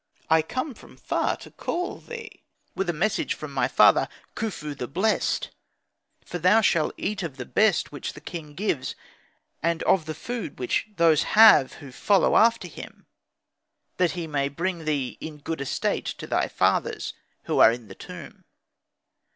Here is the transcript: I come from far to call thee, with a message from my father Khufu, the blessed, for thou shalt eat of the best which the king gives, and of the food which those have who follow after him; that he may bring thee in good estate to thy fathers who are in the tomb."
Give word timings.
I 0.31 0.41
come 0.41 0.73
from 0.73 0.97
far 0.97 1.37
to 1.37 1.51
call 1.51 1.99
thee, 1.99 2.41
with 2.73 2.89
a 2.89 2.91
message 2.91 3.35
from 3.35 3.53
my 3.53 3.67
father 3.67 4.09
Khufu, 4.35 4.73
the 4.73 4.87
blessed, 4.87 5.51
for 6.25 6.39
thou 6.39 6.59
shalt 6.61 6.95
eat 6.97 7.21
of 7.21 7.37
the 7.37 7.45
best 7.45 7.91
which 7.91 8.13
the 8.13 8.19
king 8.19 8.55
gives, 8.55 8.95
and 9.61 9.83
of 9.83 10.05
the 10.07 10.15
food 10.15 10.57
which 10.57 10.87
those 10.95 11.21
have 11.37 11.73
who 11.73 11.91
follow 11.91 12.35
after 12.35 12.67
him; 12.67 13.05
that 13.97 14.13
he 14.13 14.25
may 14.25 14.49
bring 14.49 14.85
thee 14.85 15.19
in 15.21 15.37
good 15.37 15.61
estate 15.61 16.05
to 16.07 16.25
thy 16.25 16.47
fathers 16.47 17.13
who 17.43 17.59
are 17.59 17.71
in 17.71 17.87
the 17.87 17.93
tomb." 17.93 18.45